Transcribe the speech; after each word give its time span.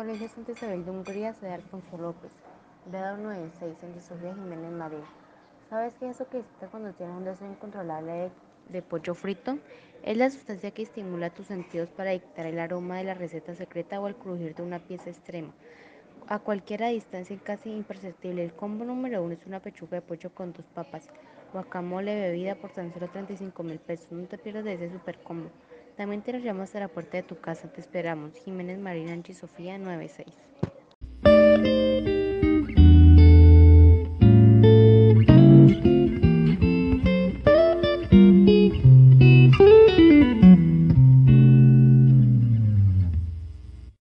Fuente 0.00 0.52
Isabel 0.52 0.82
de 0.82 0.90
Hungría, 0.90 1.34
de 1.42 1.52
Alfonso 1.52 1.98
López. 1.98 2.30
Grado 2.90 3.18
96, 3.18 3.76
Angie 3.82 4.00
Sofía 4.00 4.34
Jiménez 4.34 4.72
Marín. 4.72 5.02
¿Sabes 5.68 5.92
qué 6.00 6.08
es 6.08 6.16
eso 6.16 6.26
que 6.30 6.38
excita 6.38 6.68
cuando 6.68 6.94
tienes 6.94 7.14
un 7.14 7.24
deseo 7.24 7.46
incontrolable 7.46 8.10
de, 8.10 8.30
de, 8.70 8.80
pollo 8.80 9.14
frito? 9.14 9.58
Es 10.02 10.16
la 10.16 10.30
sustancia 10.30 10.70
que 10.70 10.84
estimula 10.84 11.28
tus 11.28 11.48
sentidos 11.48 11.90
para 11.90 12.12
dictar 12.12 12.46
el 12.46 12.58
aroma 12.58 12.96
de 12.96 13.04
la 13.04 13.12
receta 13.12 13.54
secreta 13.54 14.00
o 14.00 14.08
el 14.08 14.16
crujir 14.16 14.54
de 14.54 14.62
una 14.62 14.78
pieza 14.78 15.10
extrema. 15.10 15.52
A 16.28 16.38
cualquier 16.38 16.80
distancia 16.88 17.38
casi 17.44 17.70
imperceptible, 17.70 18.42
el 18.42 18.54
combo 18.54 18.86
número 18.86 19.22
uno 19.22 19.34
es 19.34 19.44
una 19.44 19.60
pechuga 19.60 19.96
de 19.96 20.02
pollo 20.02 20.30
con 20.34 20.54
dos 20.54 20.64
papas, 20.64 21.10
guacamole, 21.52 22.18
bebida 22.18 22.54
por 22.54 22.72
tan 22.72 22.90
solo 22.94 23.08
35 23.08 23.62
mil 23.62 23.78
pesos. 23.78 24.10
No 24.12 24.26
te 24.26 24.38
pierdas 24.38 24.64
de 24.64 24.72
ese 24.72 24.92
super 24.92 25.18
combo. 25.18 25.50
También 26.00 26.22
te 26.22 26.32
lo 26.32 26.38
llevamos 26.38 26.62
hasta 26.62 26.80
la 26.80 26.88
puerta 26.88 27.18
de 27.18 27.22
tu 27.22 27.38
casa. 27.38 27.70
Te 27.70 27.82
esperamos. 27.82 28.34
Jiménez 28.42 28.78
Marina 28.78 29.12
Anchi 29.12 29.34
Sofía 29.34 29.76
96. 29.76 30.26